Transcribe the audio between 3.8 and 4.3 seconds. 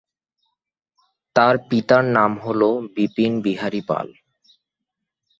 পাল।